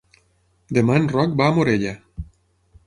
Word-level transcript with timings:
Demà 0.77 0.95
en 1.01 1.05
Roc 1.13 1.37
va 1.43 1.49
a 1.51 1.55
Morella. 1.59 1.95